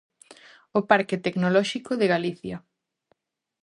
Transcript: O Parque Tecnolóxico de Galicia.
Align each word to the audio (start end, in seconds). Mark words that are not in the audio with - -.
O 0.77 0.79
Parque 0.89 1.15
Tecnolóxico 1.25 1.91
de 1.99 2.07
Galicia. 2.13 2.57